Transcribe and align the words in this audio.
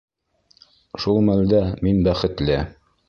Шул 1.03 1.21
мәлдә 1.27 1.61
мин 1.89 2.01
бәхетле. 2.09 2.57